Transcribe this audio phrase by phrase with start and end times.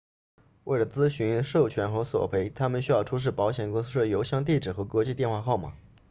[0.63, 5.75] 为了咨询授权和索赔他们需要出示保险公司的邮箱地址和国际电话号码